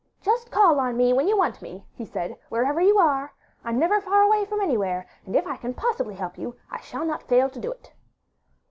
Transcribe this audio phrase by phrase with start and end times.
[0.23, 3.31] 'Just call on me when you want me,' he said, 'where ever you are.
[3.63, 7.05] I'm never far away from anywhere, and if I can possibly help you, I shall
[7.05, 7.93] not fail to do it.